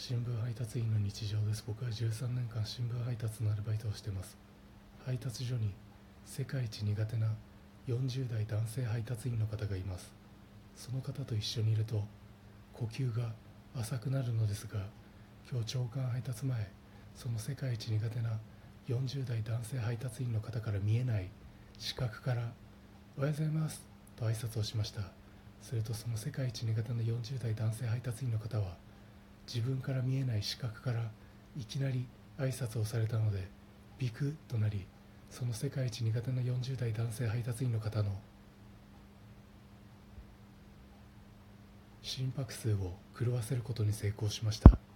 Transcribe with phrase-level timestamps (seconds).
[0.00, 1.64] 新聞配達員の日常です。
[1.66, 4.38] 僕は13年間新聞配達のアルバイトをしてます。
[5.04, 5.74] 配達所に
[6.24, 7.26] 世界一苦手な
[7.88, 10.12] 40代男性配達員の方がいます。
[10.76, 12.04] その方と一緒にいると
[12.74, 13.32] 呼吸が
[13.74, 14.78] 浅くなるのですが
[15.50, 16.70] 今日長官配達前
[17.16, 18.38] その世界一苦手な
[18.88, 21.28] 40代男性配達員の方から見えない
[21.76, 22.52] 視覚から
[23.18, 23.82] 「おはようございます」
[24.14, 25.00] と挨拶をしました。
[25.60, 28.76] するとその世界一苦手な40代男性配達員の方は
[29.52, 31.10] 自分から見えない視覚から
[31.56, 32.06] いきなり
[32.38, 33.48] 挨拶をされたので
[33.98, 34.86] ビクッとなり
[35.30, 38.10] その世界一苦手な40代男性配達員の方の
[42.02, 44.87] 心拍数を狂わせることに成功しました。